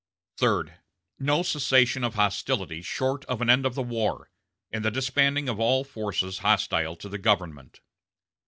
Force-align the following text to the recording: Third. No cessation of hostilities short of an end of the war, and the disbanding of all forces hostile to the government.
Third. 0.35 0.79
No 1.19 1.43
cessation 1.43 2.03
of 2.03 2.15
hostilities 2.15 2.87
short 2.87 3.23
of 3.25 3.39
an 3.39 3.51
end 3.51 3.67
of 3.67 3.75
the 3.75 3.83
war, 3.83 4.31
and 4.71 4.83
the 4.83 4.89
disbanding 4.89 5.47
of 5.47 5.59
all 5.59 5.83
forces 5.83 6.39
hostile 6.39 6.95
to 6.95 7.07
the 7.07 7.19
government. 7.19 7.81